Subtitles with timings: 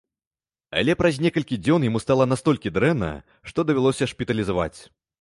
[0.79, 3.13] Але праз некалькі дзён яму стала настолькі дрэнна,
[3.51, 4.77] што давялося шпіталізаваць.